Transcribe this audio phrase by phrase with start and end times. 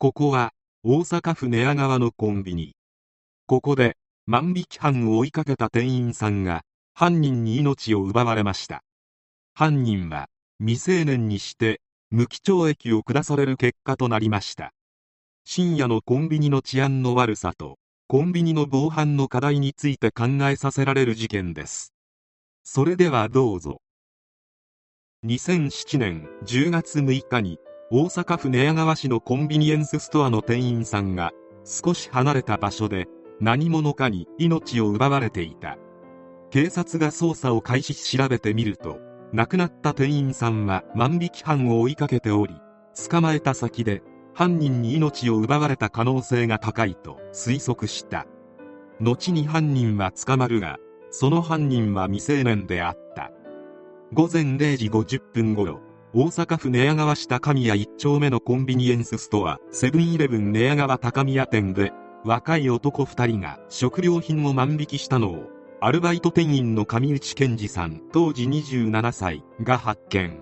[0.00, 0.52] ここは
[0.84, 2.76] 大阪府寝屋川のコンビニ。
[3.48, 6.62] ここで万引き犯を追いかけた店員さんが
[6.94, 8.84] 犯人に命を奪われました。
[9.54, 10.28] 犯人は
[10.60, 11.80] 未成年にして
[12.10, 14.72] 無期懲役を下される結果となりました。
[15.44, 17.76] 深夜のコンビニの治安の悪さと
[18.06, 21.92] コンビニの防犯の課題について考えさせられる事件です。
[22.62, 23.80] それではどうぞ。
[25.26, 27.58] 2007年10月6日に
[27.90, 31.32] 大阪府寝屋川市のコンビニエンスストアの店員さんが
[31.64, 33.06] 少し離れた場所で
[33.40, 35.78] 何者かに命を奪われていた。
[36.50, 38.98] 警察が捜査を開始し調べてみると
[39.32, 42.54] 亡くなった店員さんは万引き犯を追いかけており
[43.08, 44.02] 捕まえた先で
[44.34, 48.26] 犯人に命を奪われた可能性が高いと推測した。
[49.00, 50.76] 後に犯人は捕まるが
[51.10, 53.30] その犯人は未成年であった。
[54.12, 61.92] 午前0時50分頃大阪府寝屋川市高宮1丁目のコンビニエンスストアセブンイレブン寝屋川高宮店で
[62.24, 65.50] 若い男2人が食料品を万引きしたのを
[65.82, 70.40] アルバイト店員の上内健二さん当時27歳が発見。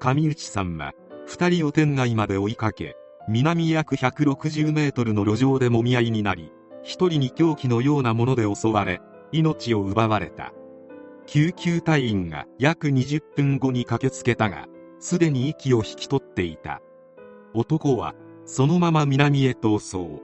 [0.00, 0.92] 上内さんは
[1.28, 2.96] 2人を店内まで追いかけ
[3.28, 6.50] 南約160メートルの路上でもみ合いになり
[6.82, 10.52] 1人に凶器のようなもので襲われ命を奪われた。
[11.26, 14.66] 救急隊員が約20分後に駆けつけたが
[15.00, 16.80] すでに息を引き取っていた。
[17.54, 20.22] 男はそのまま南へ逃走。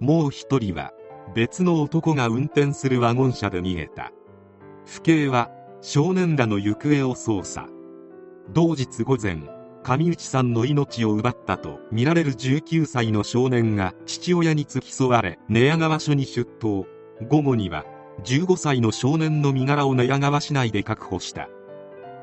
[0.00, 0.92] もう一人は
[1.34, 4.12] 別の男が運転するワゴン車で逃げた。
[4.84, 5.50] 府警は
[5.82, 7.68] 少年らの行方を捜査。
[8.54, 9.40] 同日午前
[9.82, 16.86] 上内さんの命を奪ったとみられる19歳の少年が父親に付き添われ寝屋川署に出頭。
[17.28, 17.84] 午後には
[18.24, 21.48] 15歳の少年の身柄を寝屋川市内で確保した。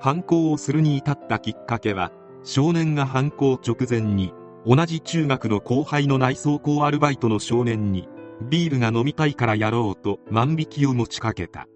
[0.04, 2.12] 犯行をするに至ったきっかけは
[2.44, 4.34] 少年が犯行直前に
[4.66, 8.10] 同じ中学の後輩の内装工アルバイトの少年に
[8.42, 11.70] ビールが飲みたいからやろうと万引きを持ちかけた。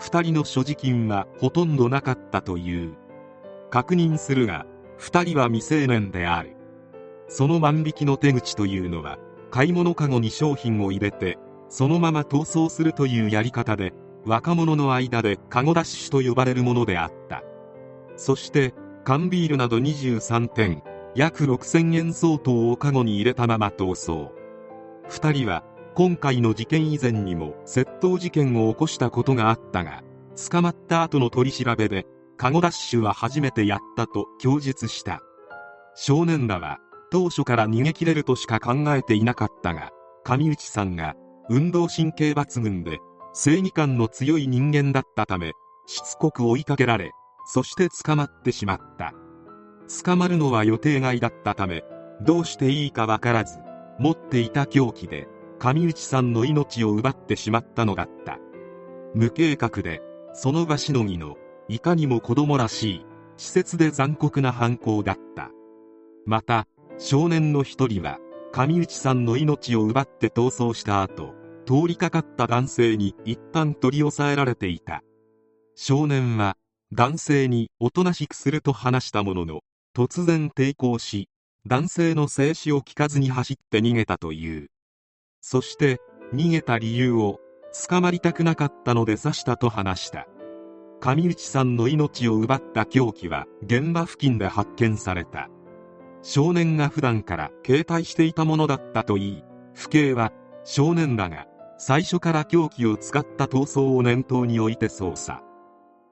[0.00, 2.94] 2人の所持金はほとんどなかったという。
[3.68, 4.64] 確認するが
[4.98, 6.56] 2人は未成年である。
[7.28, 9.18] その万引きの手口というのは
[9.50, 11.36] 買い物かごに商品を入れて
[11.68, 13.92] そのまま逃走するというやり方で
[14.24, 17.42] 若者の間でカゴダッシュと呼ばれるものであった。
[18.20, 20.82] そして缶ビールなど23点
[21.14, 24.30] 約6000円相当をカゴに入れたまま逃走。
[25.08, 25.64] 2人は
[25.94, 30.04] 今回の事件以前にも窃盗事件を起こしたことがあったが
[30.50, 32.04] 捕まった後の取り調べで
[32.36, 35.22] カゴダッシュは初めてやったと供述した。
[35.94, 36.76] 少年らは
[37.10, 39.92] 当初から逃げ切れるとしか考えていなかったが
[40.24, 41.14] 上内さんが
[41.48, 42.98] 運動神経抜群で
[43.32, 45.52] 正義感の強い人間だったため
[45.86, 47.12] しつこく追いかけられ
[47.52, 49.12] そして捕まってしまった。
[50.04, 51.82] 捕まるのは予定外だったため
[52.22, 53.58] どうしていいかわからず
[53.98, 55.26] 持っていた凶器で
[55.58, 58.38] 上内さんの命を奪ってしまったのだった。
[59.16, 60.00] 無計画で
[60.32, 61.34] その場しのぎの
[61.66, 63.06] いかにも子供らしい
[63.36, 65.50] 施設で残酷な犯行だった。
[66.26, 66.68] また
[66.98, 68.20] 少年の一人は
[68.52, 71.34] 上内さんの命を奪って逃走した後
[71.66, 75.02] 通りかかった男性に一旦取り押さえられていた。
[75.74, 76.56] 少年は
[76.92, 79.60] 男性におとなしくすると話したものの
[79.96, 81.28] 突然抵抗し
[81.64, 84.70] 男性の静止を聞かずに走って逃げたという。
[85.40, 86.00] そして
[86.34, 87.38] 逃げた理由を
[87.88, 90.26] 捕まりたくなかったので刺したと話した。
[91.00, 95.48] 上内さんの命を奪った凶器は現場付近で発見された。
[96.22, 99.44] 少年が普段から携帯していたものだったといい。
[99.74, 100.32] 府警は
[100.64, 101.46] 少年らが
[101.78, 105.44] 最初から凶器を使った逃走を念頭に置いて捜査。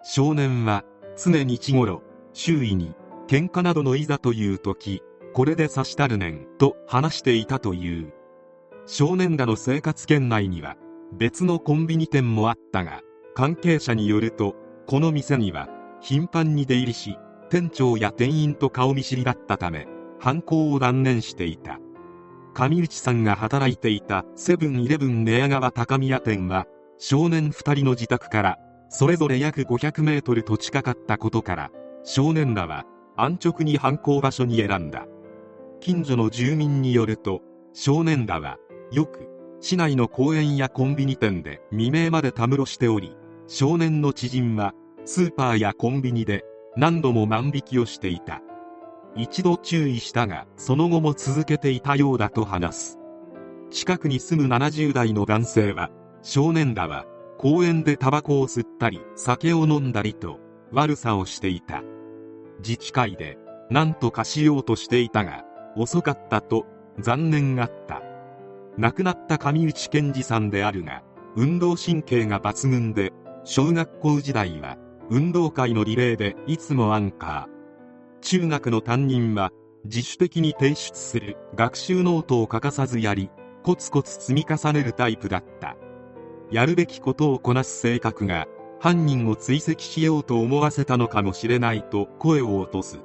[0.03, 0.85] 少年は
[1.17, 2.03] 常日頃
[2.33, 2.95] 周囲に
[3.27, 5.03] 喧嘩などのいざという時
[5.35, 8.13] これで刺したるねんと話していたという。
[8.87, 10.77] 少年らの生活圏内には
[11.13, 13.03] 別のコンビニ店もあったが
[13.35, 14.55] 関係者によると
[14.87, 15.69] この店には
[16.01, 17.19] 頻繁に出入りし
[17.51, 19.87] 店長や店員と顔見知りだったため
[20.19, 21.79] 犯行を断念していた。
[22.55, 26.67] 上内さんが働いていたセブンイレブン寝屋川高宮店は
[26.99, 28.59] 少年2人の自宅から
[28.89, 31.71] それぞれ約500メートルと近かったことから
[32.05, 32.85] 少年らは
[33.17, 35.07] 安直に犯行場所に選んだ。
[35.81, 37.43] 近所の住民によると
[37.73, 38.59] 少年らは
[38.91, 39.29] よく
[39.61, 44.73] 市内の公園やコンビニ店で未明までたむろしており少年の知人は
[45.05, 46.45] スーパーやコンビニで
[46.77, 48.41] 何度も万引きをしていた。
[49.17, 52.99] 一度注意したがその後も続けていたようだと話す。
[53.71, 55.91] 近くに住む70代の男性は
[56.23, 57.05] 少年らは
[57.39, 60.41] 公園でタバコを吸ったり酒を飲んだりと
[60.73, 61.85] 悪さをしていた。
[62.59, 63.39] 自治会で
[63.71, 65.45] 何とかしようとしていたが
[65.77, 66.67] 遅かったと
[66.99, 68.03] 残念がった。
[68.77, 71.05] 亡くなった上内健二さんであるが
[71.37, 73.13] 運動神経が抜群で
[73.45, 74.77] 小学校時代は
[75.09, 78.21] 運動会のリレーでいつもアンカー。
[78.21, 79.53] 中学の担任は
[79.85, 83.31] 自主的に提出する学習ノートを欠かさずやり
[83.63, 85.77] コツコツ積み重ねるタイプだった。
[86.51, 88.47] やるべきことをこなす性格が
[88.81, 93.01] 犯人を追跡しようと思わせたのかもしれないと声を落とす。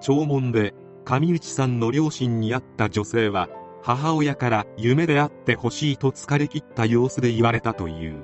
[0.00, 0.74] 弔問で
[1.04, 3.48] 上内さんの両親に会った女性は
[3.82, 8.22] 母親から夢であってほしいと疲れ切った様子で言われたという。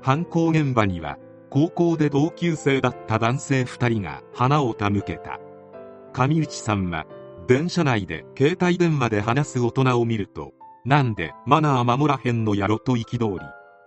[0.00, 5.38] 犯行現場には高校で同級生だった男性2人が花を手向けた。
[6.12, 7.06] 上内さんは
[7.46, 10.52] 電車内で携帯電話で話す大人を見ると
[10.84, 13.44] なんでマナー守らへんのやろと憤り。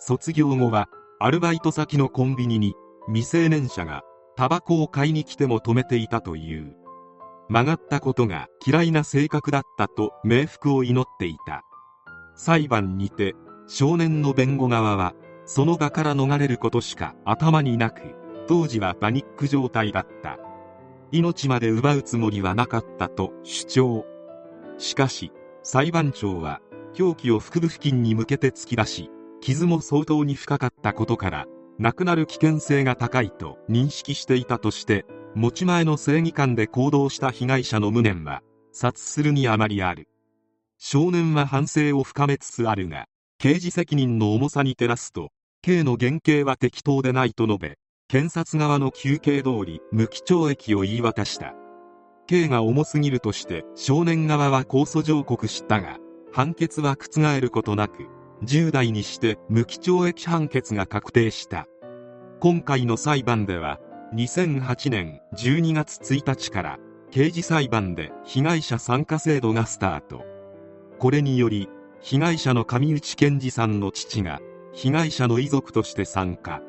[0.07, 0.88] 卒業後は
[1.19, 2.75] アルバイト先のコンビニに
[3.07, 4.04] 未成年者が
[4.36, 6.75] タバコを買いに来ても止めていたという。
[7.50, 11.63] 曲がったことが嫌いな性格だったと冥福を祈っていた。
[12.36, 13.34] 裁判にて
[13.66, 15.16] 少年の弁護側は
[15.48, 18.04] その場から逃れることしか頭になく
[18.48, 20.38] 当時はパニック状態だった。
[21.12, 24.06] 命まで奪うつもりはなかったと主張。
[24.78, 25.31] しかし
[25.63, 26.62] 裁判長は
[26.94, 29.10] 凶器を腹部付近に向けて突き出し
[29.45, 31.45] 傷も相当に深かったことから
[31.77, 35.06] 亡くなる危険性が高いと認識していたとして
[35.36, 38.42] 持ち前の正義感で行動した被害者の無念は
[38.74, 40.07] 察するにあまりある。
[40.80, 43.06] 少年は反省を深めつつあるが
[43.38, 45.30] 刑事責任の重さに照らすと
[45.62, 47.77] K の減刑は適当でないと述べ
[48.07, 51.53] 検察側の求刑通り無期懲役を言い渡した。
[52.25, 56.00] K が重すぎるとして少年側は控訴上告したが
[56.33, 58.14] 判決は覆ることなく
[58.45, 61.68] 10代にして無期懲役判決が確定した。
[62.39, 63.80] 今回の裁判では
[64.13, 66.80] 2008年12月1日から
[67.12, 70.24] 刑事裁判で被害者参加制度がスタート。
[71.00, 71.69] これにより
[72.01, 74.39] 被害者の上内健二さんの父が
[74.74, 76.62] 被害者の遺族として参加。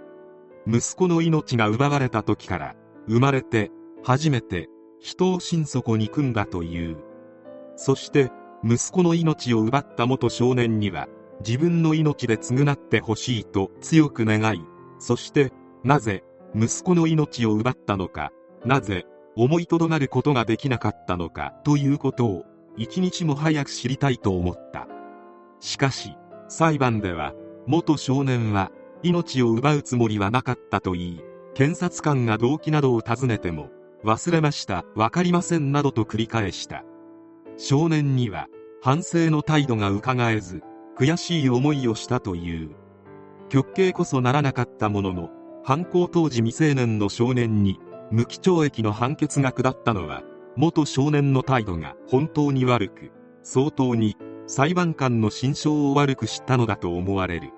[0.67, 2.75] 息子の命が奪われた時から
[3.06, 3.70] 生まれて
[4.02, 4.69] 初めて
[4.99, 6.96] 人を心底に組んだという。
[7.76, 8.31] そして
[8.64, 11.08] 息子の命を奪った元少年には
[11.41, 14.62] 自分の命で償ってほしいと強く願い
[14.99, 15.53] そして
[15.85, 16.25] なぜ
[16.55, 18.33] 息子の命を奪ったのか
[18.65, 19.05] なぜ
[19.37, 22.44] 思いとどまることができなかったのかということを
[22.77, 24.88] 一日も早く知りたいと思った。
[25.61, 26.17] しかし
[26.49, 27.35] 裁判では
[27.67, 28.71] 元少年は
[29.03, 31.21] 命を奪うつもりはなかったといい
[31.55, 33.71] 検察官が動機などを尋ねても
[34.05, 36.85] 忘れました分かりませんなどと繰り返した。
[37.59, 38.49] 少年には
[38.83, 40.62] 反省の態度がうかがえず
[40.98, 42.70] 悔しい思いをしたという。
[43.48, 45.31] 極刑こそならなかったものの
[45.62, 47.78] 犯行当時未成年の少年に
[48.10, 50.22] 無期懲役の判決が下ったのは
[50.56, 53.12] 元少年の態度が本当に悪く
[53.43, 54.16] 相当に
[54.46, 57.50] 裁判官の心象を悪くしたのだと思われる。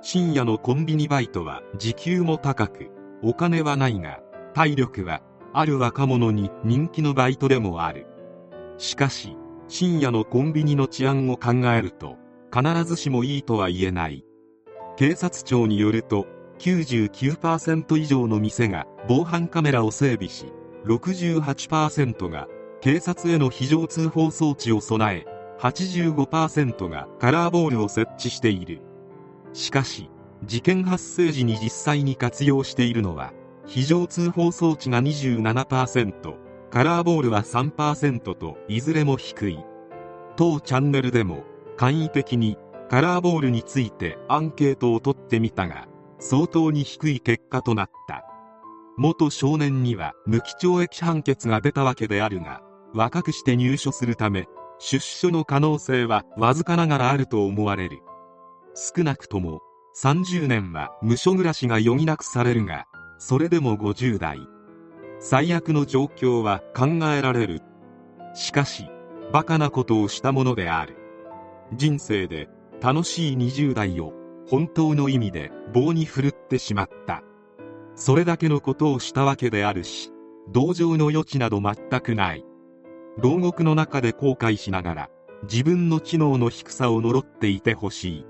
[0.00, 2.90] 深夜のコンビニバイトは時給も高く
[3.22, 4.20] お金はないが
[4.54, 5.20] 体力は
[5.52, 8.06] ある若者に人気のバイトでもある。
[8.78, 9.36] しかし
[9.68, 12.16] 深夜のコンビニの治安を考えると
[12.52, 14.24] 必ずしもいいとは言えない。
[14.96, 16.26] 警察庁によると
[16.58, 20.52] 99%以上の店が防犯カメラを整備し
[20.84, 22.46] 68%が
[22.80, 25.26] 警察への非常通報装置を備え
[25.60, 28.82] 85%がカラーボールを設置している。
[29.54, 30.10] しかし
[30.44, 33.32] 事件発生時に実際に活用しているのは
[33.66, 36.34] 非常通報装置が27%
[36.70, 39.58] カラーボールは3%といずれも低い。
[40.36, 41.44] 当チャンネルでも
[41.82, 42.56] 簡易的に
[42.88, 45.88] カラーボールについてアンケートを取ってみたが
[46.20, 48.24] 相当に低い結果となった。
[48.96, 52.62] 元少年には無期懲役判決が出たわけであるが
[52.94, 54.46] 若くして入所するため
[54.78, 57.98] 出所の可能性はわずかながらあると思われる。
[58.76, 59.60] 少なくとも
[60.00, 62.86] 30年は無所暮らしが余儀なくされるが
[63.18, 64.38] それでも50代。
[65.18, 67.60] 最悪の状況は考えられる。
[68.34, 68.86] しかし
[69.32, 71.01] バカなことをしたものである。
[71.74, 72.48] 人生で
[72.80, 74.12] 楽しい20代を
[74.48, 77.22] 本当の意味で棒に振るってしまった。
[77.94, 80.10] それだけのことをしたわけであるし
[80.50, 82.44] 同情の余地など全くない。
[83.18, 85.10] 牢獄の中で後悔しながら
[85.42, 88.26] 自分の知能の低さを呪っていてほしい。